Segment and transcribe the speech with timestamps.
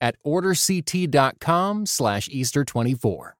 [0.00, 3.32] at orderct.com slash Easter24.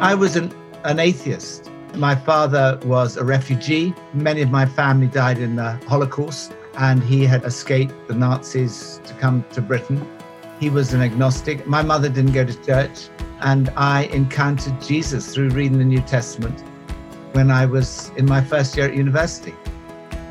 [0.00, 0.54] I was an,
[0.84, 1.70] an atheist.
[1.94, 3.92] My father was a refugee.
[4.14, 9.14] Many of my family died in the Holocaust, and he had escaped the Nazis to
[9.14, 10.06] come to Britain.
[10.60, 11.66] He was an agnostic.
[11.66, 13.08] My mother didn't go to church,
[13.40, 16.60] and I encountered Jesus through reading the New Testament
[17.32, 19.54] when I was in my first year at university.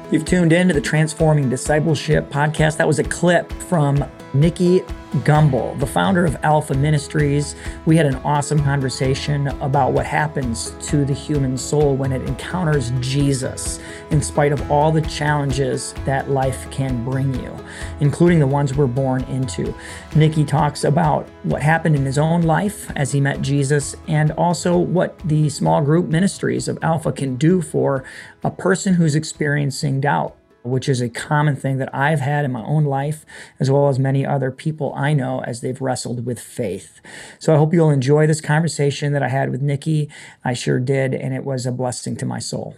[0.10, 2.78] You've tuned in to the Transforming Discipleship podcast.
[2.78, 4.82] That was a clip from Nicky
[5.24, 7.56] Gumbel, the founder of Alpha Ministries.
[7.86, 12.92] We had an awesome conversation about what happens to the human soul when it encounters
[13.00, 13.80] Jesus,
[14.12, 17.56] in spite of all the challenges that life can bring you,
[18.00, 19.74] including the ones we're born into.
[20.16, 24.78] Nicky talks about what happened in his own life as he met Jesus, and also
[24.78, 28.04] what the small group ministries of Alpha can do for
[28.44, 30.36] a person who's experiencing doubt
[30.68, 33.26] which is a common thing that I've had in my own life,
[33.60, 37.02] as well as many other people I know as they've wrestled with faith.
[37.40, 40.10] So I hope you'll enjoy this conversation that I had with Nicky.
[40.44, 42.76] I sure did, and it was a blessing to my soul.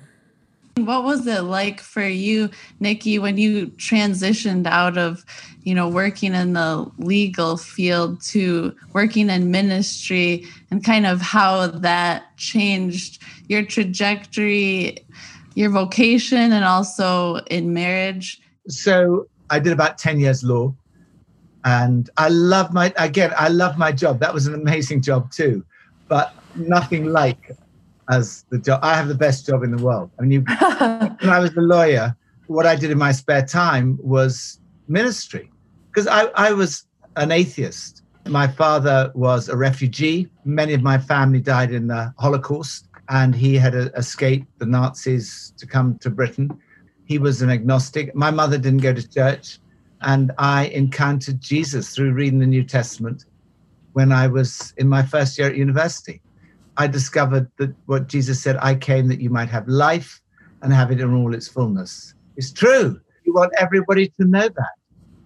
[0.86, 5.26] What was it like for you, Nicky, when you transitioned out of,
[5.64, 11.68] you know, working in the legal field to working in ministry and kind of how
[11.68, 15.00] that changed your trajectory
[15.60, 18.40] your vocation and also in marriage?
[18.70, 20.74] So I did about 10 years law
[21.66, 24.22] and I love my, again, I love my job.
[24.22, 25.66] That was an amazing job too,
[26.08, 27.52] but nothing like
[28.10, 28.80] as the job.
[28.82, 30.10] I have the best job in the world.
[30.18, 30.42] I mean, you,
[31.20, 32.16] when I was a lawyer,
[32.48, 35.52] what I did in my spare time was ministry
[35.92, 36.86] because I, I was
[37.18, 38.04] an atheist.
[38.28, 40.30] My father was a refugee.
[40.46, 45.66] Many of my family died in the Holocaust and he had escaped the Nazis to
[45.66, 46.50] come to Britain.
[47.06, 48.14] He was an agnostic.
[48.16, 49.60] My mother didn't go to church,
[50.02, 53.26] and I encountered Jesus through reading the New Testament
[53.94, 56.22] when I was in my first year at university.
[56.78, 60.22] I discovered that what Jesus said, I came that you might have life
[60.62, 62.14] and have it in all its fullness.
[62.38, 63.00] It's true.
[63.26, 64.74] You want everybody to know that.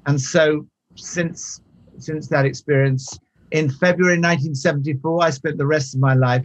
[0.05, 1.61] And so since
[1.99, 3.19] since that experience,
[3.51, 6.43] in February 1974, I spent the rest of my life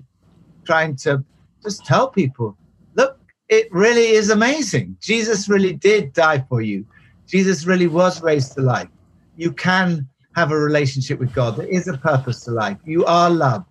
[0.68, 1.24] trying to
[1.62, 2.48] just tell people
[2.94, 3.18] look,
[3.48, 4.86] it really is amazing.
[5.00, 6.84] Jesus really did die for you,
[7.26, 8.90] Jesus really was raised to life.
[9.36, 10.06] You can
[10.36, 11.56] have a relationship with God.
[11.56, 12.76] There is a purpose to life.
[12.84, 13.70] You are loved.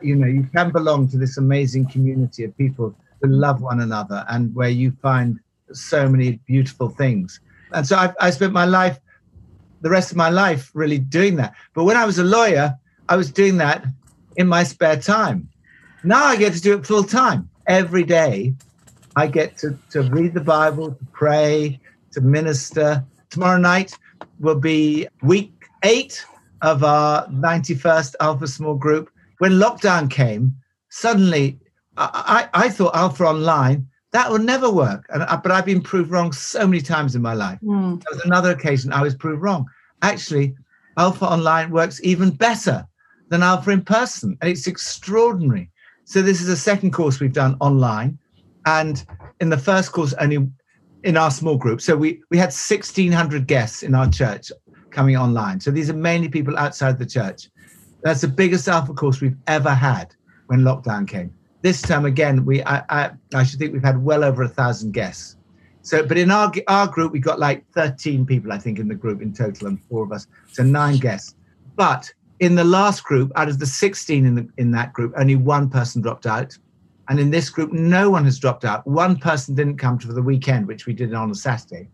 [0.00, 4.24] You know, you can belong to this amazing community of people who love one another
[4.28, 5.38] and where you find
[5.72, 7.40] so many beautiful things.
[7.74, 8.98] And so I, I spent my life,
[9.82, 11.52] the rest of my life, really doing that.
[11.74, 12.78] But when I was a lawyer,
[13.08, 13.84] I was doing that
[14.36, 15.49] in my spare time.
[16.02, 17.48] Now I get to do it full time.
[17.66, 18.54] Every day,
[19.16, 21.78] I get to, to read the Bible, to pray,
[22.12, 23.04] to minister.
[23.28, 23.92] Tomorrow night
[24.38, 25.52] will be week
[25.84, 26.24] eight
[26.62, 29.10] of our 91st Alpha Small Group.
[29.38, 30.54] When lockdown came,
[30.88, 31.58] suddenly
[31.96, 35.06] I, I, I thought Alpha Online, that would never work.
[35.10, 37.58] And, but I've been proved wrong so many times in my life.
[37.62, 38.02] Mm.
[38.02, 39.66] There was another occasion I was proved wrong.
[40.02, 40.54] Actually,
[40.96, 42.86] Alpha Online works even better
[43.28, 44.36] than Alpha in person.
[44.40, 45.70] And it's extraordinary.
[46.04, 48.18] So this is a second course we've done online,
[48.66, 49.04] and
[49.40, 50.48] in the first course only
[51.04, 51.80] in our small group.
[51.80, 54.50] So we we had 1600 guests in our church
[54.90, 55.60] coming online.
[55.60, 57.48] So these are mainly people outside the church.
[58.02, 60.14] That's the biggest alpha course we've ever had
[60.46, 61.32] when lockdown came.
[61.62, 64.92] This time again, we I, I, I should think we've had well over a thousand
[64.92, 65.36] guests.
[65.82, 68.94] So, but in our our group, we got like 13 people, I think, in the
[68.94, 71.36] group in total, and four of us, so nine guests.
[71.76, 75.36] But in the last group, out of the 16 in, the, in that group, only
[75.36, 76.56] one person dropped out.
[77.08, 78.86] And in this group, no one has dropped out.
[78.86, 81.88] One person didn't come to for the weekend, which we did on a Saturday.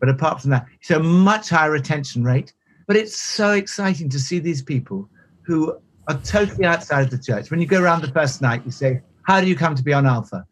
[0.00, 2.52] But apart from that, it's a much higher retention rate.
[2.88, 5.08] But it's so exciting to see these people
[5.42, 5.78] who
[6.08, 7.50] are totally outside of the church.
[7.50, 9.92] When you go around the first night, you say, How do you come to be
[9.92, 10.44] on Alpha?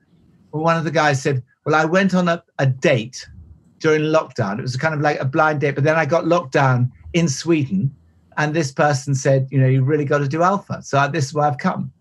[0.52, 3.26] Well, one of the guys said, Well, I went on a, a date
[3.80, 4.58] during lockdown.
[4.60, 7.26] It was kind of like a blind date, but then I got locked down in
[7.28, 7.92] Sweden
[8.36, 10.82] and this person said, you know, you really got to do alpha.
[10.82, 11.92] So this is why I've come.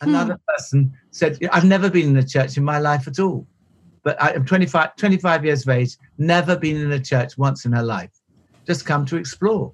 [0.00, 0.54] Another hmm.
[0.54, 3.46] person said, I've never been in a church in my life at all.
[4.02, 7.82] but I'm 25, 25 years of age, never been in a church once in her
[7.82, 8.10] life,
[8.66, 9.72] just come to explore.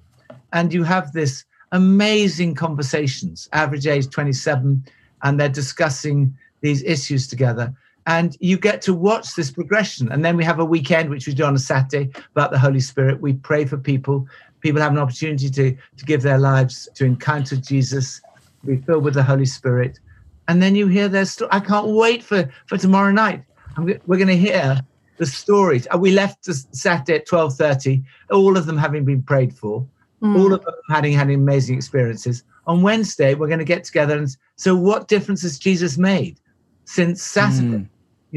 [0.53, 4.83] And you have this amazing conversations, average age 27,
[5.23, 7.73] and they're discussing these issues together.
[8.07, 10.11] And you get to watch this progression.
[10.11, 12.79] And then we have a weekend, which we do on a Saturday, about the Holy
[12.79, 13.19] Spirit.
[13.21, 14.27] We pray for people.
[14.65, 18.19] People have an opportunity to, to give their lives to encounter Jesus,
[18.65, 19.99] be filled with the Holy Spirit.
[20.47, 21.49] And then you hear their story.
[21.51, 23.43] I can't wait for, for tomorrow night.
[23.77, 24.79] I'm, we're going to hear
[25.17, 25.87] the stories.
[25.93, 26.45] Uh, we left
[26.75, 29.85] Saturday at 12.30, all of them having been prayed for,
[30.23, 30.35] mm.
[30.35, 32.43] all of them having had amazing experiences.
[32.65, 36.39] On Wednesday, we're going to get together and so what difference has Jesus made
[36.85, 37.83] since Saturday?
[37.83, 37.89] Mm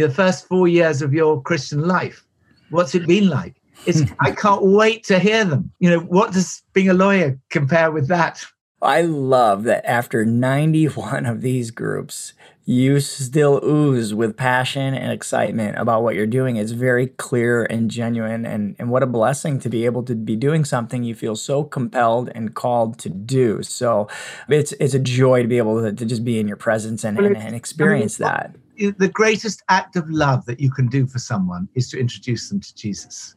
[0.06, 2.24] the first four years of your Christian life.
[2.70, 3.57] What's it been like?
[3.86, 5.72] It's I can't wait to hear them.
[5.78, 8.44] You know, what does being a lawyer compare with that?
[8.80, 12.32] I love that after 91 of these groups,
[12.64, 16.56] you still ooze with passion and excitement about what you're doing.
[16.56, 18.46] It's very clear and genuine.
[18.46, 21.64] And, and what a blessing to be able to be doing something you feel so
[21.64, 23.62] compelled and called to do.
[23.62, 24.06] So
[24.48, 27.18] it's it's a joy to be able to, to just be in your presence and,
[27.18, 31.68] and, and experience that the greatest act of love that you can do for someone
[31.74, 33.34] is to introduce them to Jesus.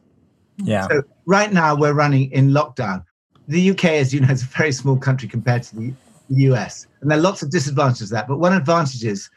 [0.62, 0.88] Yeah.
[0.88, 3.04] So right now we're running in lockdown.
[3.48, 5.94] The UK, as you know, is a very small country compared to the
[6.28, 8.28] US, and there are lots of disadvantages to that.
[8.28, 9.28] But one advantage is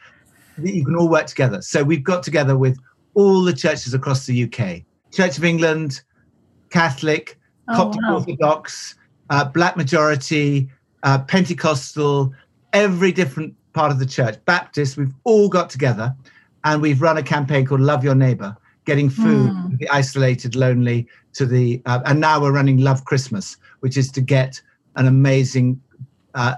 [0.58, 1.60] that you can all work together.
[1.60, 2.78] So we've got together with
[3.14, 4.82] all the churches across the UK:
[5.12, 6.02] Church of England,
[6.70, 7.38] Catholic,
[7.68, 8.14] oh, Coptic wow.
[8.14, 8.94] Orthodox,
[9.30, 10.70] uh, Black majority,
[11.02, 12.32] uh, Pentecostal,
[12.72, 16.14] every different part of the church, Baptist, we've all got together
[16.64, 19.78] and we've run a campaign called Love Your Neighbor, getting food mm.
[19.78, 24.20] the isolated, lonely, to the, uh, and now we're running Love Christmas, which is to
[24.20, 24.60] get
[24.94, 25.80] an amazing,
[26.34, 26.54] uh,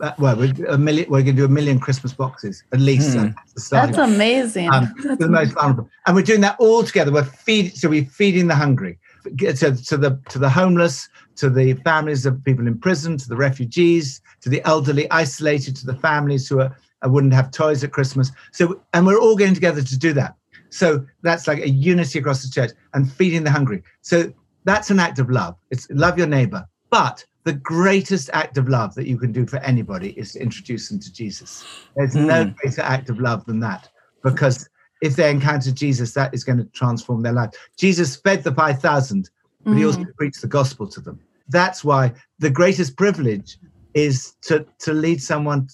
[0.00, 3.16] uh, well, we're, a million, we're going to do a million Christmas boxes at least.
[3.16, 3.34] Mm.
[3.54, 4.72] That's, that's amazing.
[4.72, 5.88] Um, that's the most vulnerable.
[6.06, 7.12] And we're doing that all together.
[7.12, 8.98] We're feeding, so we're feeding the hungry
[9.38, 13.36] to, to the to the homeless, to the families of people in prison, to the
[13.36, 16.74] refugees, to the elderly isolated, to the families who are,
[17.04, 18.32] wouldn't have toys at Christmas.
[18.52, 20.34] So, and we're all getting together to do that.
[20.76, 23.82] So that's like a unity across the church and feeding the hungry.
[24.02, 24.32] So
[24.64, 25.56] that's an act of love.
[25.70, 26.68] It's love your neighbor.
[26.90, 30.90] But the greatest act of love that you can do for anybody is to introduce
[30.90, 31.64] them to Jesus.
[31.96, 32.26] There's mm.
[32.26, 33.88] no greater act of love than that
[34.22, 34.68] because
[35.00, 37.50] if they encounter Jesus, that is going to transform their life.
[37.78, 39.30] Jesus fed the 5,000,
[39.64, 39.78] but mm.
[39.78, 40.14] he also mm.
[40.16, 41.18] preached the gospel to them.
[41.48, 43.58] That's why the greatest privilege
[43.94, 45.68] is to, to lead someone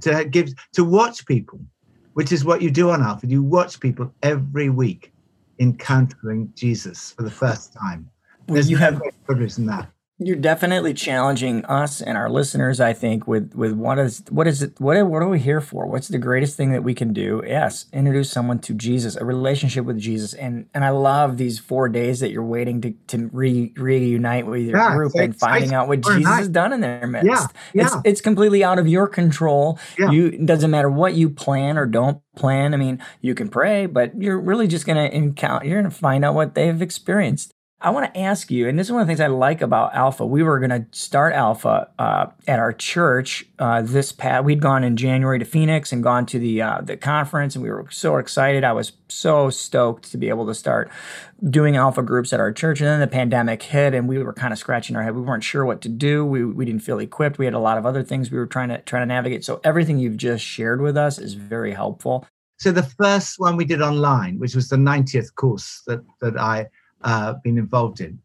[0.00, 1.60] to, to give, to watch people,
[2.18, 3.28] which is what you do on Alpha.
[3.28, 5.12] You watch people every week
[5.60, 8.10] encountering Jesus for the first time.
[8.48, 9.88] There's you no have privilege in that.
[10.20, 14.62] You're definitely challenging us and our listeners, I think, with with what is what is
[14.62, 15.86] it what what are we here for?
[15.86, 17.40] What's the greatest thing that we can do?
[17.46, 21.88] Yes, introduce someone to Jesus, a relationship with Jesus, and and I love these four
[21.88, 25.86] days that you're waiting to to re, reunite with your yeah, group and finding out
[25.86, 27.26] what Jesus has done in their midst.
[27.26, 27.84] Yeah, yeah.
[27.84, 29.78] It's it's completely out of your control.
[29.96, 30.10] Yeah.
[30.10, 32.74] You it doesn't matter what you plan or don't plan.
[32.74, 35.64] I mean, you can pray, but you're really just gonna encounter.
[35.64, 37.54] You're gonna find out what they've experienced.
[37.80, 39.94] I want to ask you, and this is one of the things I like about
[39.94, 40.26] Alpha.
[40.26, 44.44] We were going to start Alpha uh, at our church uh, this past.
[44.44, 47.70] We'd gone in January to Phoenix and gone to the uh, the conference, and we
[47.70, 48.64] were so excited.
[48.64, 50.90] I was so stoked to be able to start
[51.48, 52.80] doing Alpha groups at our church.
[52.80, 55.14] And then the pandemic hit, and we were kind of scratching our head.
[55.14, 56.26] We weren't sure what to do.
[56.26, 57.38] We we didn't feel equipped.
[57.38, 59.44] We had a lot of other things we were trying to trying to navigate.
[59.44, 62.26] So everything you've just shared with us is very helpful.
[62.58, 66.66] So the first one we did online, which was the 90th course that that I
[67.02, 68.18] uh, been involved in.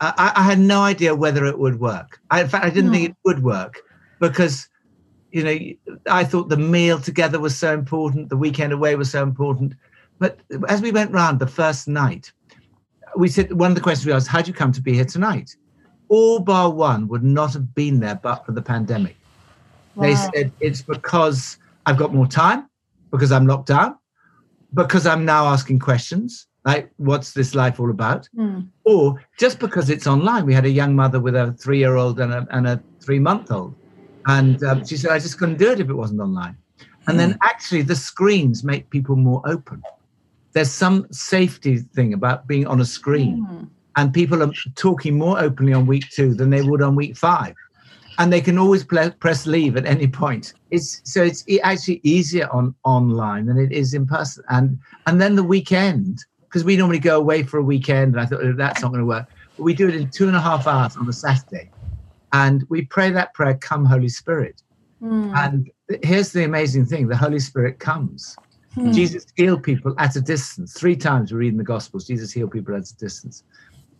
[0.00, 2.20] I, I, had no idea whether it would work.
[2.30, 2.98] I, in fact, I didn't no.
[2.98, 3.80] think it would work
[4.20, 4.68] because,
[5.32, 9.22] you know, I thought the meal together was so important, the weekend away was so
[9.22, 9.74] important.
[10.20, 10.38] But
[10.68, 12.32] as we went round the first night,
[13.16, 15.04] we said one of the questions we asked, "How do you come to be here
[15.04, 15.56] tonight?"
[16.08, 19.16] All bar one would not have been there but for the pandemic.
[19.94, 20.04] Wow.
[20.04, 22.68] They said it's because I've got more time,
[23.10, 23.96] because I'm locked down,
[24.74, 28.60] because I'm now asking questions, like what's this life all about mm.
[28.84, 29.02] or
[29.38, 32.66] just because it's online we had a young mother with a three-year-old and a, and
[32.66, 33.74] a three-month-old
[34.26, 36.56] and um, she said i just couldn't do it if it wasn't online
[37.06, 37.20] and mm.
[37.20, 37.50] then hmm.
[37.52, 39.82] actually the screens make people more open
[40.52, 43.66] there's some safety thing about being on a screen mm.
[43.96, 47.54] and people are talking more openly on week two than they would on week five
[48.18, 50.52] and they can always press leave at any point.
[50.72, 54.42] It's so it's actually easier on online than it is in person.
[54.48, 58.26] And and then the weekend, because we normally go away for a weekend, and I
[58.26, 59.26] thought oh, that's not going to work.
[59.56, 61.70] But we do it in two and a half hours on a Saturday,
[62.32, 64.60] and we pray that prayer, "Come, Holy Spirit."
[65.02, 65.32] Mm.
[65.36, 65.70] And
[66.02, 68.38] here's the amazing thing: the Holy Spirit comes,
[68.78, 68.94] Mm.
[68.94, 70.72] Jesus healed people at a distance.
[70.74, 73.42] Three times we read in the Gospels, Jesus healed people at a distance.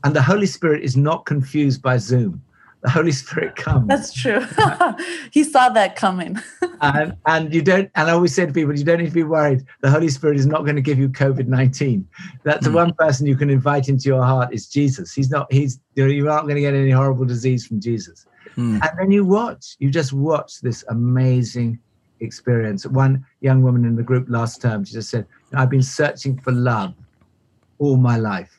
[0.04, 2.42] And the Holy Spirit is not confused by Zoom.
[2.82, 3.88] The Holy Spirit comes.
[3.88, 4.40] That's true.
[5.32, 6.38] he saw that coming.
[6.80, 9.24] and, and you don't, and I always say to people, you don't need to be
[9.24, 9.64] worried.
[9.80, 12.06] The Holy Spirit is not going to give you COVID 19.
[12.44, 12.74] That's the mm.
[12.74, 15.12] one person you can invite into your heart is Jesus.
[15.12, 18.26] He's not, he's, you're not going to get any horrible disease from Jesus.
[18.56, 18.80] Mm.
[18.80, 21.80] And then you watch, you just watch this amazing
[22.20, 22.86] experience.
[22.86, 26.52] One young woman in the group last term, she just said, I've been searching for
[26.52, 26.94] love
[27.78, 28.57] all my life.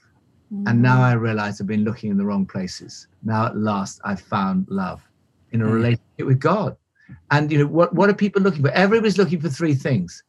[0.52, 3.08] And now I realize I've been looking in the wrong places.
[3.24, 5.02] Now at last I've found love
[5.52, 5.74] in a mm.
[5.74, 6.76] relationship with God.
[7.32, 8.72] And you know what, what are people looking for?
[8.72, 10.24] Everybody's looking for three things.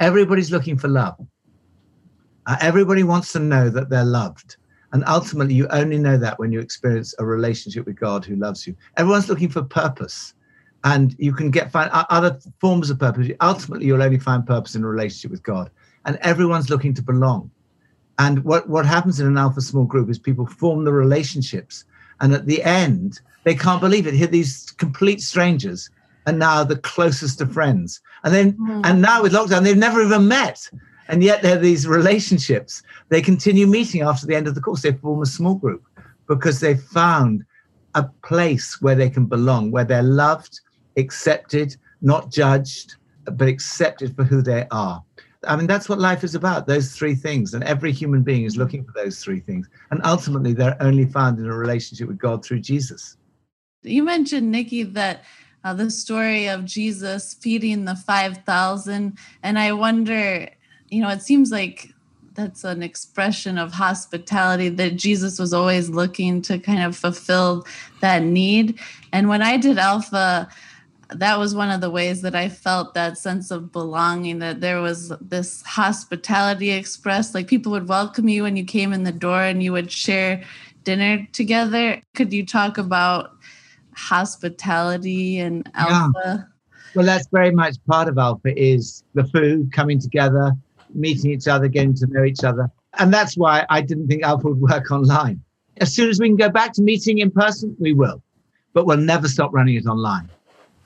[0.00, 1.16] Everybody's looking for love.
[2.46, 4.56] Uh, everybody wants to know that they're loved.
[4.92, 8.66] And ultimately, you only know that when you experience a relationship with God who loves
[8.66, 8.74] you.
[8.96, 10.32] Everyone's looking for purpose.
[10.84, 13.28] And you can get find other forms of purpose.
[13.40, 15.70] Ultimately, you'll only find purpose in a relationship with God.
[16.04, 17.50] And everyone's looking to belong.
[18.18, 21.84] And what, what happens in an alpha small group is people form the relationships.
[22.20, 24.14] And at the end, they can't believe it.
[24.14, 25.90] Here, these complete strangers
[26.26, 28.00] are now the closest of friends.
[28.24, 28.80] And then, mm.
[28.84, 30.68] and now with lockdown, they've never even met.
[31.08, 32.82] And yet they're these relationships.
[33.10, 34.82] They continue meeting after the end of the course.
[34.82, 35.84] They form a small group
[36.26, 37.44] because they've found
[37.94, 40.60] a place where they can belong, where they're loved,
[40.96, 45.02] accepted, not judged, but accepted for who they are.
[45.46, 47.54] I mean, that's what life is about, those three things.
[47.54, 49.68] And every human being is looking for those three things.
[49.90, 53.16] And ultimately, they're only found in a relationship with God through Jesus.
[53.82, 55.24] You mentioned, Nicky, that
[55.64, 59.18] uh, the story of Jesus feeding the 5,000.
[59.42, 60.48] And I wonder,
[60.88, 61.92] you know, it seems like
[62.34, 67.66] that's an expression of hospitality that Jesus was always looking to kind of fulfill
[68.00, 68.78] that need.
[69.12, 70.48] And when I did Alpha,
[71.10, 74.80] that was one of the ways that I felt that sense of belonging, that there
[74.80, 77.34] was this hospitality expressed.
[77.34, 80.42] Like people would welcome you when you came in the door and you would share
[80.84, 82.02] dinner together.
[82.14, 83.36] Could you talk about
[83.94, 86.12] hospitality and Alpha?
[86.24, 86.38] Yeah.
[86.94, 90.52] Well, that's very much part of Alpha is the food coming together,
[90.94, 92.70] meeting each other, getting to know each other.
[92.98, 95.42] And that's why I didn't think Alpha would work online.
[95.78, 98.22] As soon as we can go back to meeting in person, we will.
[98.72, 100.30] But we'll never stop running it online.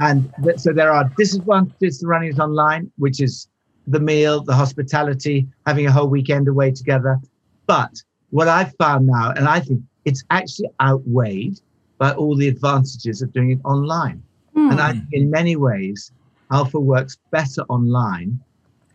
[0.01, 3.49] And th- so there are disadvantages to running it online, which is
[3.87, 7.19] the meal, the hospitality, having a whole weekend away together.
[7.67, 11.61] But what I've found now, and I think it's actually outweighed
[11.99, 14.23] by all the advantages of doing it online.
[14.57, 14.73] Mm.
[14.73, 16.13] And I think in many ways,
[16.51, 18.41] Alpha works better online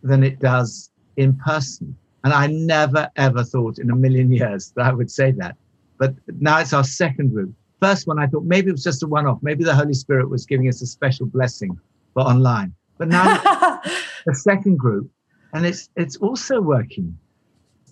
[0.02, 1.96] than it does in person.
[2.24, 5.56] And I never, ever thought in a million years that I would say that.
[5.98, 9.06] But now it's our second group first one, I thought maybe it was just a
[9.06, 9.38] one off.
[9.42, 11.78] Maybe the Holy Spirit was giving us a special blessing
[12.14, 12.74] for online.
[12.98, 13.34] But now
[14.26, 15.10] the second group,
[15.52, 17.16] and it's it's also working.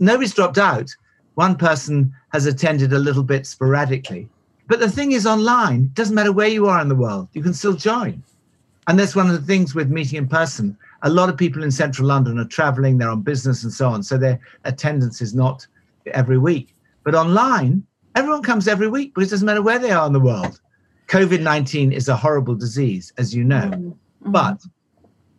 [0.01, 0.91] Nobody's dropped out.
[1.35, 4.29] One person has attended a little bit sporadically.
[4.67, 7.43] But the thing is, online, it doesn't matter where you are in the world, you
[7.43, 8.23] can still join.
[8.87, 10.77] And that's one of the things with meeting in person.
[11.03, 14.03] A lot of people in central London are traveling, they're on business and so on.
[14.03, 15.67] So their attendance is not
[16.13, 16.75] every week.
[17.03, 20.21] But online, Everyone comes every week, but it doesn't matter where they are in the
[20.21, 20.61] world.
[21.09, 24.33] COVID 19 is a horrible disease, as you know, mm-hmm.
[24.33, 24.61] but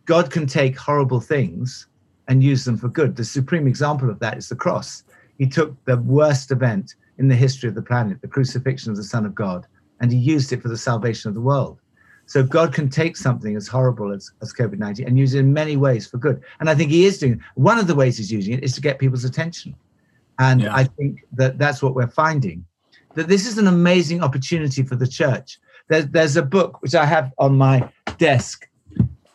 [0.04, 1.88] God can take horrible things
[2.28, 3.16] and use them for good.
[3.16, 5.04] The supreme example of that is the cross.
[5.38, 9.04] He took the worst event in the history of the planet, the crucifixion of the
[9.04, 9.66] Son of God,
[10.00, 11.80] and he used it for the salvation of the world.
[12.26, 15.52] So God can take something as horrible as, as COVID 19 and use it in
[15.52, 16.42] many ways for good.
[16.60, 18.80] And I think he is doing one of the ways he's using it is to
[18.80, 19.74] get people's attention.
[20.38, 20.74] And yeah.
[20.74, 22.64] I think that that's what we're finding
[23.16, 25.58] that this is an amazing opportunity for the church.
[25.88, 27.88] There's, there's a book which I have on my
[28.18, 28.68] desk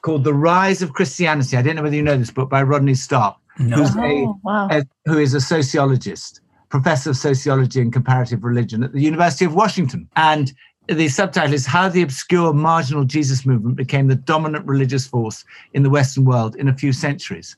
[0.01, 1.57] called The Rise of Christianity.
[1.57, 3.77] I don't know whether you know this book by Rodney Stark, no.
[3.77, 4.67] who's oh, wow.
[4.71, 9.55] a, who is a sociologist, professor of sociology and comparative religion at the University of
[9.55, 10.07] Washington.
[10.15, 10.53] And
[10.87, 15.43] the subtitle is How the Obscure Marginal Jesus Movement Became the Dominant Religious Force
[15.73, 17.55] in the Western World in a Few Centuries.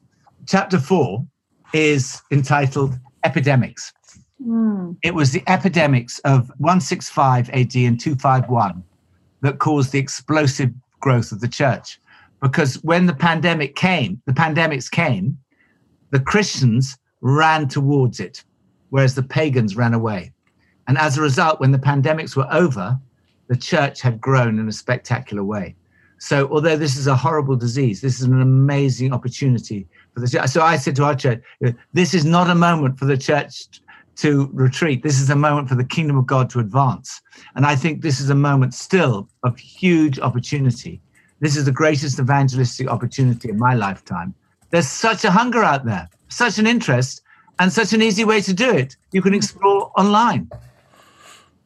[0.47, 1.25] Chapter four
[1.73, 3.93] is entitled Epidemics.
[4.45, 4.97] Mm.
[5.03, 8.83] It was the epidemics of 165 AD and 251
[9.41, 11.99] that caused the explosive growth of the church.
[12.41, 15.37] Because when the pandemic came, the pandemics came,
[16.11, 18.43] the Christians ran towards it,
[18.89, 20.33] whereas the pagans ran away.
[20.87, 22.99] And as a result, when the pandemics were over,
[23.47, 25.75] the church had grown in a spectacular way.
[26.23, 30.47] So, although this is a horrible disease, this is an amazing opportunity for the church.
[30.51, 31.43] So, I said to our church,
[31.91, 33.67] this is not a moment for the church
[34.15, 35.03] to retreat.
[35.03, 37.21] This is a moment for the kingdom of God to advance.
[37.55, 41.01] And I think this is a moment still of huge opportunity.
[41.41, 44.33] This is the greatest evangelistic opportunity in my lifetime.
[44.69, 47.21] There's such a hunger out there, such an interest,
[47.59, 48.95] and such an easy way to do it.
[49.11, 50.49] You can explore online.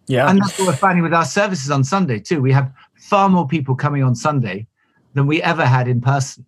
[0.08, 0.30] Yeah.
[0.30, 2.42] And that's what we're finding with our services on Sunday, too.
[2.42, 2.72] We have
[3.08, 4.68] far more people coming on Sunday
[5.14, 6.46] than we ever had in person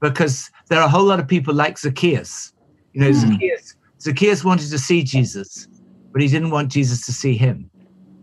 [0.00, 2.52] because there are a whole lot of people like Zacchaeus.
[2.92, 3.20] You know, Hmm.
[3.20, 5.68] Zacchaeus, Zacchaeus wanted to see Jesus,
[6.12, 7.70] but he didn't want Jesus to see him.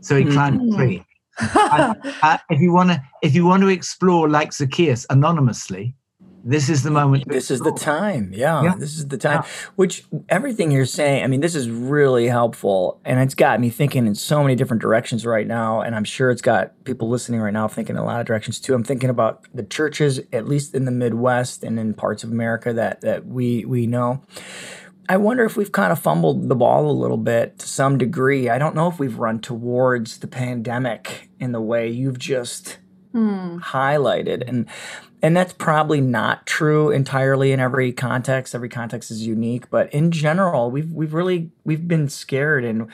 [0.01, 0.31] So he Hmm.
[0.33, 1.05] climbed a tree.
[1.73, 5.95] And, uh, if you want to, if you want to explore like Zacchaeus anonymously,
[6.43, 7.27] this is the moment.
[7.27, 8.31] This is the time.
[8.33, 8.75] Yeah, Yeah.
[8.77, 9.43] this is the time.
[9.75, 12.99] Which everything you're saying, I mean, this is really helpful.
[13.05, 15.81] And it's got me thinking in so many different directions right now.
[15.81, 18.59] And I'm sure it's got people listening right now thinking in a lot of directions
[18.59, 18.73] too.
[18.73, 22.73] I'm thinking about the churches, at least in the Midwest and in parts of America
[22.73, 24.23] that, that we, we know.
[25.09, 28.49] I wonder if we've kind of fumbled the ball a little bit to some degree.
[28.49, 32.77] I don't know if we've run towards the pandemic in the way you've just
[33.11, 33.57] hmm.
[33.57, 34.69] highlighted and
[35.21, 40.11] and that's probably not true entirely in every context every context is unique but in
[40.11, 42.87] general we've we've really we've been scared and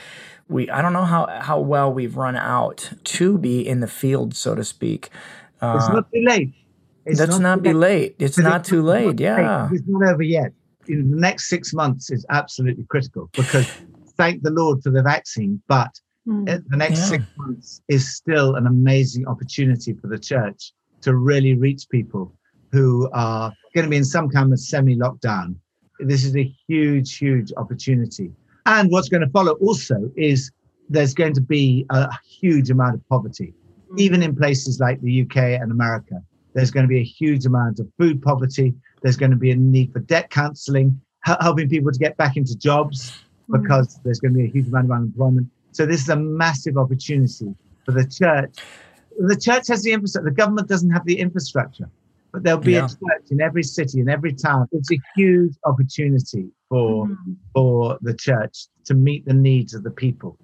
[0.49, 4.35] we i don't know how how well we've run out to be in the field
[4.35, 5.09] so to speak
[5.73, 6.53] It's uh, not too late.
[7.05, 7.75] It's let's not too be late.
[7.75, 10.51] late it's Because not it's too not late yeah It's not over yet.
[10.87, 13.65] In the next six months is absolutely critical because
[14.17, 15.91] thank the Lord for the vaccine, but
[16.27, 16.45] Mm.
[16.69, 17.05] the next Yeah.
[17.07, 22.33] six months is still an amazing opportunity for the church to really reach people
[22.71, 25.55] who are going to be in some kind of semi-lockdown.
[25.99, 28.31] This is a huge, huge opportunity.
[28.65, 30.51] And what's going to follow also is
[30.89, 33.53] there's going to be a huge amount of poverty,
[33.91, 33.99] mm.
[33.99, 36.21] even in places like the UK and America.
[36.53, 38.73] There's going to be a huge amount of food poverty.
[39.01, 42.57] There's going to be a need for debt counseling, helping people to get back into
[42.57, 43.11] jobs
[43.49, 43.61] mm.
[43.61, 45.47] because there's going to be a huge amount of unemployment.
[45.71, 47.53] So this is a massive opportunity
[47.85, 48.57] for the church.
[49.17, 50.29] The church has the infrastructure.
[50.29, 51.89] The government doesn't have the infrastructure,
[52.31, 52.85] but there'll be Yeah.
[52.85, 54.67] a church in every city, in every town.
[54.71, 57.35] It's a huge opportunity for Mm.
[57.55, 60.37] for the church to meet the needs of the people.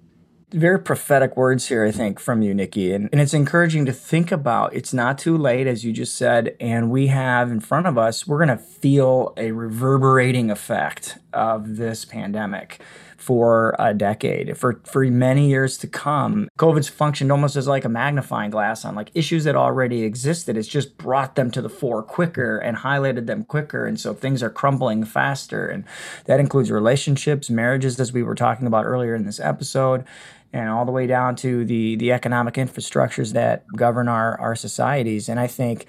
[0.52, 2.92] very prophetic words here, I think, from you, Nicky.
[2.92, 6.54] And, and it's encouraging to think about it's not too late, as you just said.
[6.60, 11.76] And we have in front of us, we're going to feel a reverberating effect of
[11.76, 12.80] this pandemic
[13.16, 16.48] for a decade, for, for many years to come.
[16.58, 20.56] COVID's functioned almost as like a magnifying glass on like issues that already existed.
[20.56, 23.86] It's just brought them to the fore quicker and highlighted them quicker.
[23.86, 25.66] And so things are crumbling faster.
[25.66, 25.84] And
[26.26, 30.04] that includes relationships, marriages, as we were talking about earlier in this episode
[30.52, 35.28] and all the way down to the the economic infrastructures that govern our our societies.
[35.28, 35.86] And I think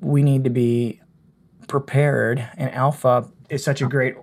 [0.00, 1.00] we need to be
[1.68, 2.48] prepared.
[2.56, 4.16] And Alpha is such a great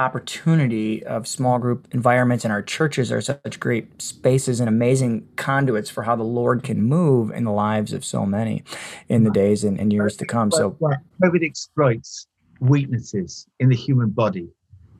[0.00, 5.90] opportunity of small group environments, and our churches are such great spaces and amazing conduits
[5.90, 8.64] for how the Lord can move in the lives of so many
[9.08, 10.50] in the days and, and years to come.
[10.50, 10.76] So
[11.22, 12.26] COVID exploits
[12.60, 14.48] weaknesses in the human body.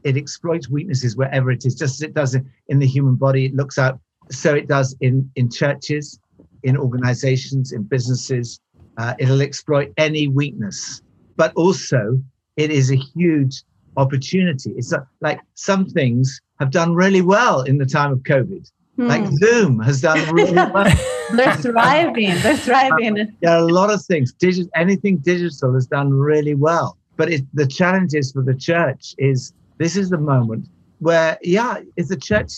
[0.04, 2.36] It exploits weaknesses wherever it is, just as it does
[2.68, 3.46] in the human body.
[3.46, 3.98] It looks out,
[4.30, 6.20] so it does in, in churches,
[6.62, 8.60] in organizations, in businesses.
[8.98, 11.00] Uh, it'll exploit any weakness,
[11.36, 12.22] but also
[12.56, 13.62] it is a huge
[13.96, 14.72] opportunity.
[14.76, 18.70] It's like some things have done really well in the time of COVID.
[18.96, 19.32] Like Mm.
[19.38, 20.92] Zoom has done really well.
[21.32, 22.34] They're thriving.
[22.42, 23.14] They're thriving.
[23.40, 24.34] there are a lot of things.
[24.34, 26.98] Digi- anything digital has done really well.
[27.16, 31.78] But it, the challenge is for the church is this is the moment where, yeah,
[31.96, 32.52] if the church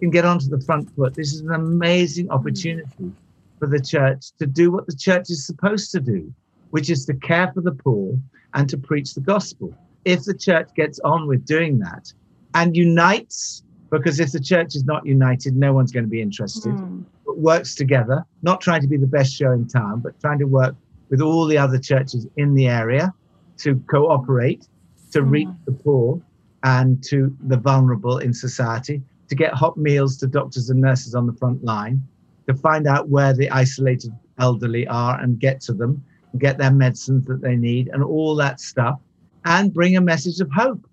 [0.00, 3.12] can get onto the front foot, this is an amazing opportunity
[3.60, 6.32] for the church to do what the church is supposed to do,
[6.70, 8.18] which is to care for the poor
[8.54, 9.72] and to preach the gospel.
[10.06, 12.12] If the church gets on with doing that
[12.54, 16.72] and unites, because if the church is not united, no one's going to be interested.
[16.72, 17.04] Mm.
[17.26, 20.46] but works together, not trying to be the best show in town, but trying to
[20.46, 20.76] work
[21.10, 23.12] with all the other churches in the area
[23.58, 24.68] to cooperate,
[25.12, 26.20] to reach the poor
[26.62, 31.26] and to the vulnerable in society, to get hot meals to doctors and nurses on
[31.26, 32.00] the front line,
[32.46, 36.04] to find out where the isolated elderly are and get to them,
[36.38, 39.00] get their medicines that they need, and all that stuff,
[39.46, 40.86] and bring a message of hope.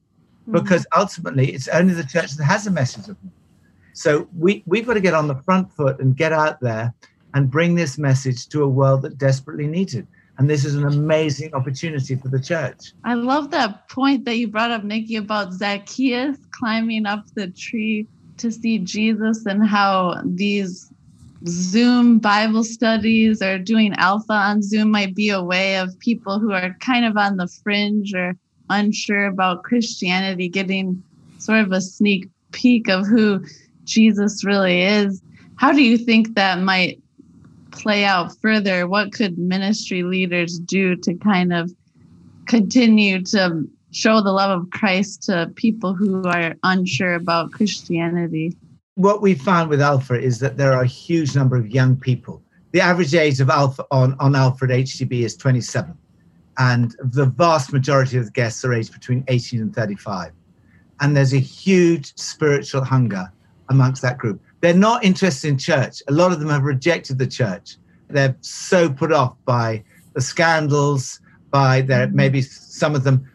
[0.44, 0.54] Mm-hmm.
[0.54, 3.32] Because ultimately, it's only the church that has a message of hope.
[3.94, 6.94] So we, we've got to get on the front foot and get out there
[7.34, 10.08] and bring this message to a world that desperately needs it.
[10.38, 12.94] And this is an amazing opportunity for the church.
[13.04, 18.08] I love that point that you brought up, Nicky, about Zacchaeus climbing up the tree
[18.38, 20.92] to see Jesus and how these
[21.46, 26.52] Zoom Bible studies or doing Alpha on Zoom might be a way of people who
[26.52, 28.36] are kind of on the fringe or
[28.74, 31.02] unsure about Christianity getting
[31.38, 33.44] sort of a sneak peek of who
[33.84, 35.22] Jesus really is.
[35.56, 37.02] How do you think that might
[37.72, 38.88] play out further?
[38.88, 41.72] What could ministry leaders do to kind of
[42.48, 48.58] continue to show the love of Christ to people who are unsure about Christianity?
[48.96, 52.44] What we found with Alpha is that there are a huge number of young people.
[52.72, 55.96] The average age of Alpha on, on at HTB is 27.
[56.58, 60.32] And the vast majority of the guests are aged between 18 and 35.
[61.02, 63.32] And there's a huge spiritual hunger
[63.70, 64.42] amongst that group.
[64.62, 66.02] They're not interested in church.
[66.08, 67.78] A lot of them have rejected the church.
[68.10, 72.16] They're so put off by the scandals, by their mm-hmm.
[72.16, 73.30] maybe some of them.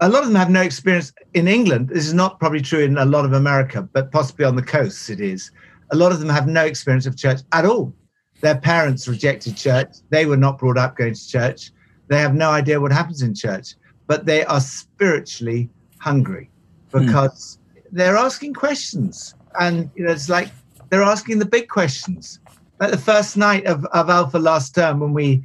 [0.00, 1.88] A lot of them have no experience in England.
[1.88, 5.08] This is not probably true in a lot of America, but possibly on the coasts
[5.10, 5.50] it is.
[5.90, 7.94] A lot of them have no experience of church at all.
[8.40, 9.88] Their parents rejected church.
[10.10, 11.70] They were not brought up going to church.
[12.12, 13.74] They have no idea what happens in church,
[14.06, 16.50] but they are spiritually hungry
[16.92, 17.06] hmm.
[17.06, 17.58] because
[17.90, 19.34] they're asking questions.
[19.58, 20.48] And you know, it's like
[20.90, 22.38] they're asking the big questions.
[22.80, 25.42] Like the first night of, of Alpha last term, when we,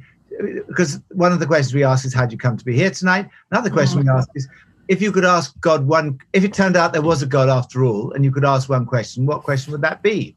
[0.66, 2.90] because one of the questions we ask is, How do you come to be here
[2.90, 3.30] tonight?
[3.50, 4.46] Another question we ask is,
[4.88, 7.84] if you could ask God one, if it turned out there was a God after
[7.84, 10.36] all, and you could ask one question, what question would that be?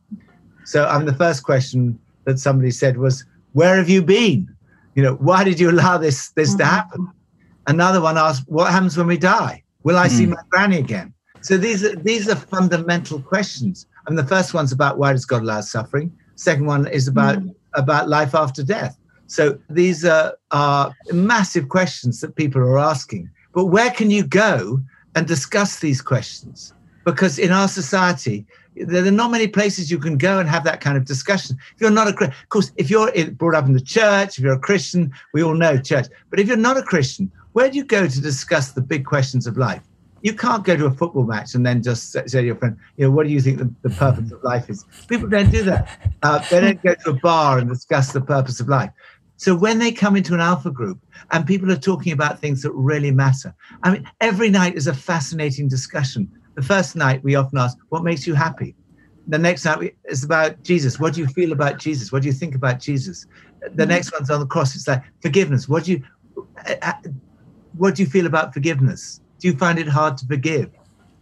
[0.63, 4.55] So, I um, the first question that somebody said was, Where have you been?
[4.95, 6.59] You know, why did you allow this this mm-hmm.
[6.59, 7.11] to happen?
[7.67, 9.63] Another one asked, What happens when we die?
[9.83, 10.11] Will I mm.
[10.11, 11.13] see my granny again?
[11.41, 13.87] So these are these are fundamental questions.
[14.07, 16.11] And the first one's about why does God allow suffering?
[16.35, 17.53] Second one is about mm.
[17.73, 18.97] about life after death.
[19.31, 23.29] So these are, are massive questions that people are asking.
[23.53, 24.81] But where can you go
[25.15, 26.73] and discuss these questions?
[27.05, 30.81] Because in our society, there are not many places you can go and have that
[30.81, 31.57] kind of discussion.
[31.75, 34.53] If you're not a, of course, if you're brought up in the church, if you're
[34.53, 36.07] a Christian, we all know church.
[36.29, 39.45] But if you're not a Christian, where do you go to discuss the big questions
[39.45, 39.83] of life?
[40.21, 43.05] You can't go to a football match and then just say to your friend, you
[43.05, 44.85] know, what do you think the, the purpose of life is?
[45.07, 45.99] People don't do that.
[46.21, 48.91] Uh, they don't go to a bar and discuss the purpose of life.
[49.37, 50.99] So when they come into an alpha group
[51.31, 54.93] and people are talking about things that really matter, I mean, every night is a
[54.93, 56.31] fascinating discussion.
[56.61, 58.75] The first night we often ask, what makes you happy?
[59.27, 60.99] The next night is about Jesus.
[60.99, 62.11] What do you feel about Jesus?
[62.11, 63.25] What do you think about Jesus?
[63.73, 64.75] The next one's on the cross.
[64.75, 65.67] It's like forgiveness.
[65.67, 66.03] What do you,
[66.69, 66.93] uh, uh,
[67.77, 69.21] what do you feel about forgiveness?
[69.39, 70.69] Do you find it hard to forgive?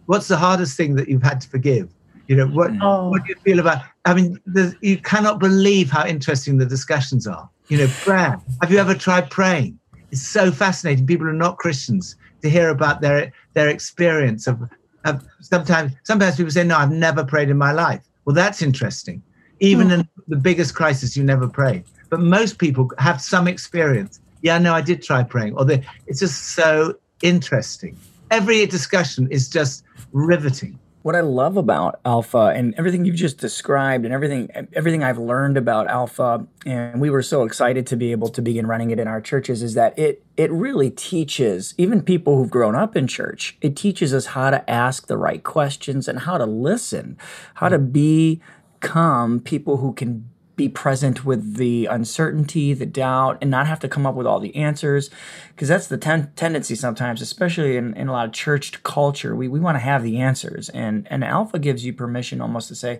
[0.07, 1.87] What's the hardest thing that you've had to forgive?
[2.27, 3.09] You know, what, oh.
[3.09, 3.81] what do you feel about?
[4.03, 4.37] I mean,
[4.81, 7.49] you cannot believe how interesting the discussions are.
[7.69, 8.41] You know, prayer.
[8.61, 9.79] Have you ever tried praying?
[10.11, 11.07] It's so fascinating.
[11.07, 14.61] People who are not Christians to hear about their their experience of,
[15.05, 18.01] of sometimes sometimes people say, No, I've never prayed in my life.
[18.25, 19.21] Well, that's interesting.
[19.59, 19.99] Even mm.
[19.99, 21.83] in the biggest crisis, you never pray.
[22.09, 24.19] But most people have some experience.
[24.41, 25.57] Yeah, no, I did try praying.
[25.57, 27.97] Or they, it's just so interesting
[28.31, 30.79] every discussion is just riveting.
[31.01, 35.57] What I love about Alpha and everything you've just described and everything everything I've learned
[35.57, 39.07] about Alpha and we were so excited to be able to begin running it in
[39.07, 43.57] our churches is that it it really teaches even people who've grown up in church.
[43.61, 47.17] It teaches us how to ask the right questions and how to listen,
[47.55, 48.41] how to mm-hmm.
[48.79, 50.29] become people who can
[50.59, 54.41] be present with the uncertainty, the doubt, and not have to come up with all
[54.41, 55.09] the answers.
[55.55, 59.33] Because that's the ten- tendency sometimes, especially in, in a lot of church culture.
[59.35, 60.67] We, we want to have the answers.
[60.69, 62.99] And, and Alpha gives you permission almost to say,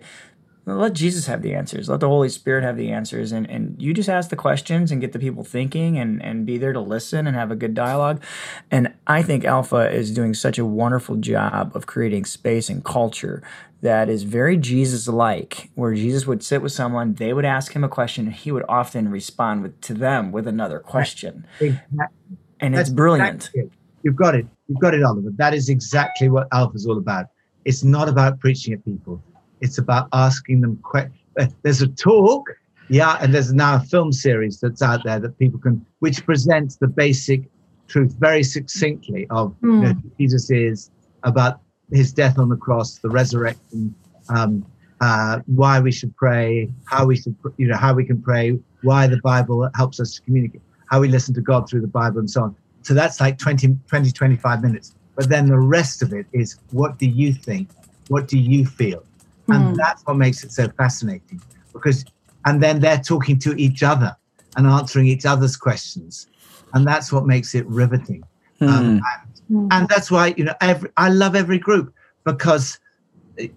[0.66, 1.88] let Jesus have the answers.
[1.88, 3.32] Let the Holy Spirit have the answers.
[3.32, 6.58] And, and you just ask the questions and get the people thinking and, and be
[6.58, 8.22] there to listen and have a good dialogue.
[8.70, 13.42] And I think Alpha is doing such a wonderful job of creating space and culture
[13.82, 17.82] that is very Jesus like, where Jesus would sit with someone, they would ask him
[17.82, 21.46] a question, and he would often respond with, to them with another question.
[21.60, 22.16] Exactly.
[22.60, 23.50] And That's it's brilliant.
[23.54, 23.70] Exactly
[24.02, 24.46] You've got it.
[24.68, 25.30] You've got it, Oliver.
[25.36, 27.26] That is exactly what Alpha is all about.
[27.64, 29.22] It's not about preaching at people
[29.60, 31.16] it's about asking them questions.
[31.38, 32.48] Uh, there's a talk,
[32.88, 36.76] yeah, and there's now a film series that's out there that people can, which presents
[36.76, 37.42] the basic
[37.90, 39.74] truth very succinctly of mm.
[39.74, 40.08] you know, hmm.
[40.18, 40.90] Jesus is
[41.24, 41.60] about
[41.92, 43.94] his death on the cross, the resurrection,
[44.28, 44.64] um,
[45.00, 49.06] uh, why we should pray, how we should, you know, how we can pray, why
[49.06, 52.30] the Bible helps us to communicate, how we listen to God through the Bible, and
[52.30, 52.56] so on.
[52.82, 54.94] So that's like 20, 20 25 minutes.
[55.16, 57.70] But then the rest of it is what do you think?
[58.08, 59.04] What do you feel?
[59.48, 59.74] And hmm.
[59.74, 62.04] that's what makes it so fascinating because,
[62.46, 64.16] and then they're talking to each other
[64.56, 66.28] and answering each other's questions.
[66.74, 68.24] And that's what makes it riveting.
[68.60, 68.68] Mm.
[68.68, 69.02] Um, and,
[69.48, 69.68] hmm.
[69.70, 72.78] and, that's why, you know, every, I love every group because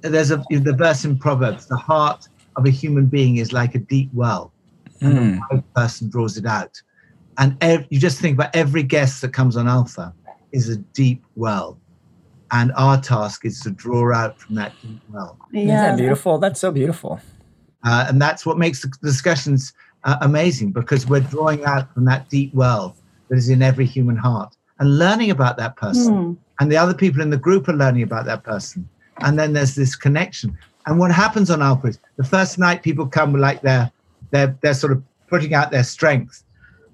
[0.02, 3.80] there's a, the verse in Proverbs, the heart of a human being is like a
[3.80, 4.54] deep well
[5.02, 5.40] and mm.
[5.52, 5.60] a hmm.
[5.76, 6.82] person draws it out.
[7.38, 10.14] And ev- you just think about every guest that comes on Alpha
[10.52, 11.80] is a deep well
[12.52, 15.38] and our task is to draw out from that deep well.
[15.52, 15.62] Yeah.
[15.62, 16.38] Isn't that beautiful?
[16.38, 17.20] That's so beautiful.
[17.84, 19.74] Uh, and that's what makes the discussions
[20.04, 22.96] uh, amazing because we're drawing out from that deep well
[23.34, 24.56] that is in every human heart.
[24.80, 26.14] and learning about that person.
[26.14, 26.38] Mm.
[26.60, 28.88] And the other people in the group are learning about that person.
[29.22, 30.56] And then there's this connection.
[30.86, 33.92] And what happens on Alpha is the first night people come like they're
[34.32, 36.44] they're they're sort of putting out their strength.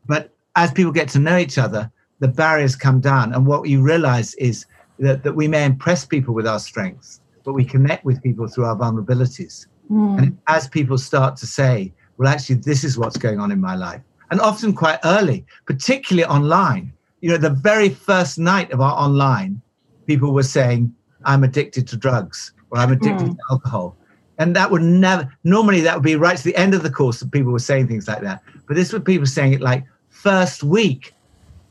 [0.05, 3.33] But as people get to know each other, the barriers come down.
[3.33, 4.65] And what you realize is
[4.99, 8.65] that, that we may impress people with our strengths, but we connect with people through
[8.65, 9.67] our vulnerabilities.
[9.91, 10.17] Mm.
[10.17, 13.75] And as people start to say, well, actually, this is what's going on in my
[13.75, 18.93] life, and often quite early, particularly online, you know, the very first night of our
[18.93, 19.61] online,
[20.05, 20.93] people were saying,
[21.25, 23.35] I'm addicted to drugs or I'm addicted Mm.
[23.35, 23.95] to alcohol.
[24.37, 27.19] And that would never, normally that would be right to the end of the course
[27.19, 28.41] that people were saying things like that.
[28.67, 31.13] But this was people saying it like first week.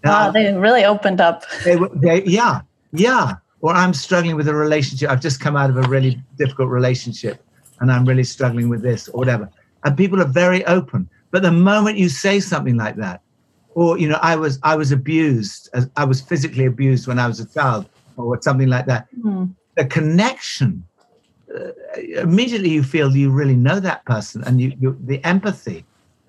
[0.05, 1.45] Wow, Uh, they really opened up.
[1.65, 2.61] they were, they, yeah,
[2.93, 3.37] yeah.
[3.61, 5.11] Or I'm struggling with a relationship.
[5.11, 7.43] I've just come out of a really difficult relationship
[7.81, 9.49] and I'm really struggling with this or whatever.
[9.85, 11.09] And people are very open.
[11.31, 13.21] But the moment you say something like that,
[13.75, 17.27] or you know, I was I was abused, as I was physically abused when I
[17.27, 19.07] was a child, or something like that.
[19.25, 19.55] Mm.
[19.77, 20.85] The connection
[21.55, 21.71] uh,
[22.17, 25.85] immediately you feel you really know that person, and you, you the empathy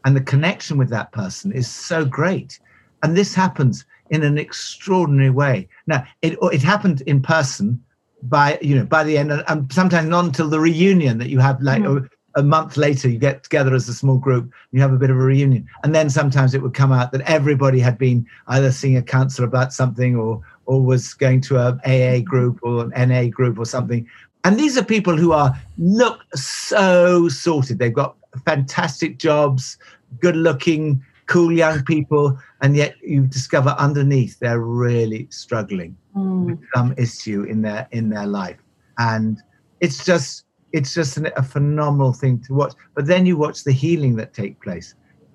[0.06, 2.60] and the connection with that person is so great.
[3.04, 5.68] And this happens in an extraordinary way.
[5.88, 7.82] Now, it it happened in person
[8.24, 11.40] by you know by the end, and- and sometimes not until the reunion that you
[11.40, 12.08] have like Mhm.
[12.40, 15.18] A, month later you get together as a small group you have a bit of
[15.18, 15.68] a reunion.
[15.84, 19.48] And then sometimes it would come out that everybody had been either seeing a counselor
[19.48, 23.66] about something or or was going to a aa group or an na group or
[23.66, 24.08] something.
[24.44, 27.80] And these are people who are look so sorted.
[27.80, 29.78] They've got fantastic jobs
[30.20, 36.46] good looking cool young people and yet you discover underneath they're really struggling Mm.
[36.46, 38.58] with some issue in their in their life.
[38.98, 39.38] And
[39.80, 43.72] it's just it's just an, a phenomenal thing to watch but then you watch the
[43.72, 44.94] healing that take place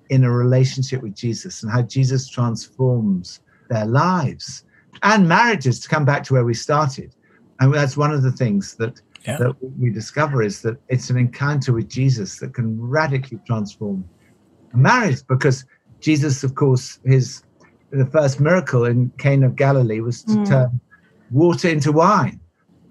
[0.09, 4.63] in a relationship with jesus and how jesus transforms their lives
[5.03, 7.13] and marriages to come back to where we started
[7.59, 8.93] and that's one of the things that
[9.25, 9.37] Yeah.
[9.39, 14.07] that we discover is that it's an encounter with jesus that can radically transform
[14.73, 15.65] a marriage because
[16.01, 17.41] jesus of course his
[17.91, 20.47] the first miracle in Cana of Galilee was to Mm.
[20.49, 20.81] turn
[21.31, 22.39] water into wine.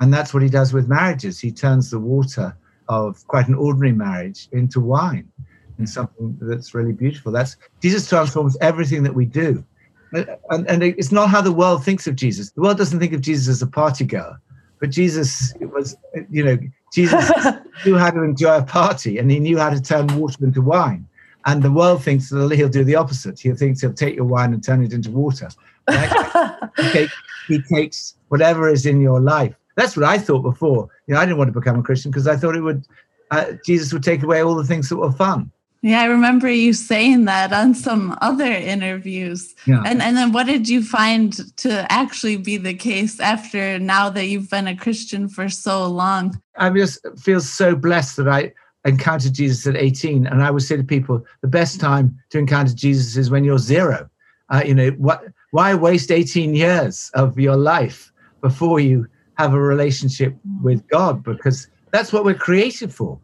[0.05, 1.41] And that's what he does with marriages.
[1.41, 2.55] He turns the water
[2.91, 5.85] of quite an ordinary marriage into wine and mm-hmm.
[5.87, 7.33] something that's really beautiful.
[7.33, 9.65] That's Jesus transforms everything that we do.
[10.13, 12.51] And, and it's not how the world thinks of Jesus.
[12.51, 14.39] The world doesn't think of Jesus as a party goer,
[14.79, 15.97] but Jesus was,
[16.31, 16.59] you know,
[16.93, 17.35] Jesus
[17.87, 21.09] knew how to enjoy a party and he knew how to turn water into wine.
[21.47, 23.41] And the world thinks that he'll do the opposite.
[23.41, 25.49] He thinks he'll take your wine and turn it into water.
[25.89, 26.59] Right?
[26.93, 27.09] he,
[27.49, 29.55] he takes whatever is in your life.
[29.77, 30.89] That's what I thought before.
[31.07, 32.87] You know, I didn't want to become a Christian because I thought it would,
[33.31, 35.51] uh, Jesus would take away all the things that were fun.
[35.83, 39.55] Yeah, I remember you saying that on some other interviews.
[39.67, 39.83] Yeah.
[39.85, 44.25] And and then what did you find to actually be the case after now that
[44.25, 46.41] you've been a Christian for so long?
[46.57, 50.27] I just feel so blessed that I encountered Jesus at 18.
[50.27, 53.59] And I would say to people, the best time to encounter Jesus is when you're
[53.59, 54.09] zero.
[54.49, 59.07] Uh, you know, what, why waste 18 years of your life before you
[59.39, 61.23] have a relationship with God?
[61.23, 63.19] Because that's what we're created for.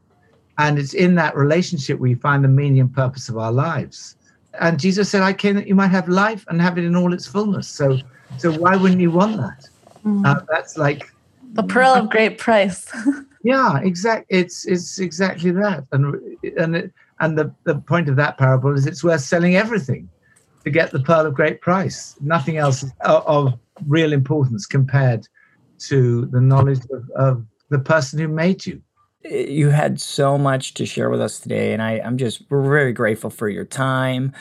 [0.58, 4.16] And it's in that relationship we find the meaning and purpose of our lives.
[4.58, 7.12] And Jesus said, I came that you might have life and have it in all
[7.12, 7.68] its fullness.
[7.68, 7.98] So,
[8.38, 9.68] so why wouldn't you want that?
[10.04, 10.26] Mm.
[10.26, 11.12] Uh, that's like
[11.52, 12.90] the pearl of great price.
[13.42, 14.26] yeah, exact.
[14.28, 16.16] It's it's exactly that, and
[16.56, 20.08] and it, and the the point of that parable is it's worth selling everything
[20.64, 22.16] to get the pearl of great price.
[22.20, 22.92] Nothing else of,
[23.26, 25.26] of real importance compared
[25.88, 28.82] to the knowledge of, of the person who made you.
[29.24, 33.30] you had so much to share with us today and I, i'm just very grateful
[33.30, 34.32] for your time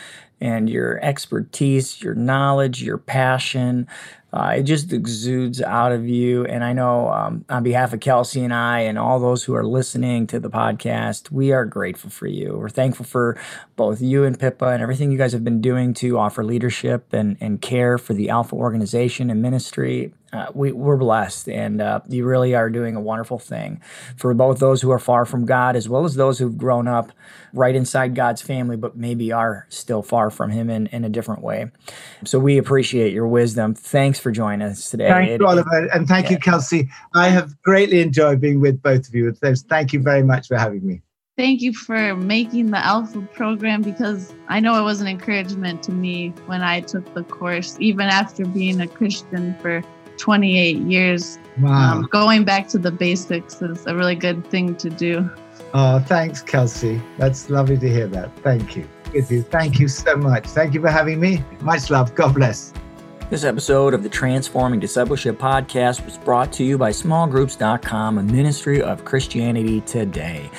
[0.42, 3.88] and your expertise your knowledge your passion
[4.32, 8.42] uh, it just exudes out of you and i know um, on behalf of kelsey
[8.42, 12.28] and i and all those who are listening to the podcast we are grateful for
[12.28, 13.38] you we're thankful for
[13.80, 17.38] both you and pippa and everything you guys have been doing to offer leadership and,
[17.40, 22.26] and care for the alpha organization and ministry uh, we, we're blessed and uh, you
[22.26, 23.82] really are doing a wonderful thing
[24.18, 27.14] for both those who are far from god as well as those who've grown up
[27.54, 31.42] right inside god's family but maybe are still far from him in, in a different
[31.42, 31.72] way
[32.26, 36.06] so we appreciate your wisdom thanks for joining us today Thank It- you, Oliver, and
[36.06, 36.38] thank you.
[36.38, 36.90] Kelsey.
[37.14, 39.32] I have greatly enjoyed being with both of you.
[39.32, 41.02] Thank you very much for having me.
[41.40, 45.94] Thank you for making the Alpha program because I know it was an encouragement to
[45.94, 49.82] me when I took the course, even after being a Christian for
[50.18, 51.40] 28 years.
[51.62, 51.94] Wow.
[51.94, 55.30] Um, going back to the basics is a really good thing to do.
[55.74, 57.02] Oh, thanks, Kelsey.
[57.18, 58.38] That's lovely to hear that.
[58.40, 58.86] Thank you.
[59.14, 59.42] You.
[59.44, 60.46] Thank you so much.
[60.48, 61.42] Thank you for having me.
[61.62, 62.14] Much love.
[62.16, 62.74] God bless.
[63.30, 68.82] This episode of the Transforming Discipleship podcast was brought to you by smallgroups.com, a ministry
[68.82, 70.50] of Christianity today.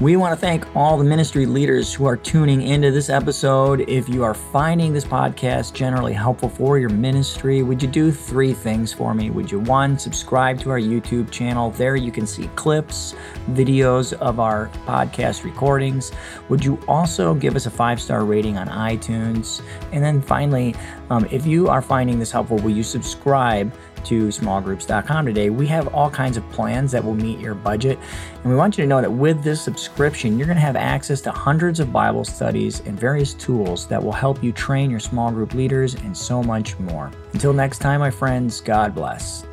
[0.00, 3.82] We want to thank all the ministry leaders who are tuning into this episode.
[3.86, 8.54] If you are finding this podcast generally helpful for your ministry, would you do three
[8.54, 9.28] things for me?
[9.28, 11.70] Would you, one, subscribe to our YouTube channel?
[11.72, 13.14] There you can see clips,
[13.50, 16.12] videos of our podcast recordings.
[16.48, 19.60] Would you also give us a five star rating on iTunes?
[19.92, 20.74] And then finally,
[21.10, 23.70] um, if you are finding this helpful, will you subscribe?
[24.06, 27.98] To smallgroups.com today, we have all kinds of plans that will meet your budget.
[28.42, 31.20] And we want you to know that with this subscription, you're going to have access
[31.22, 35.30] to hundreds of Bible studies and various tools that will help you train your small
[35.30, 37.10] group leaders and so much more.
[37.32, 39.44] Until next time, my friends, God bless.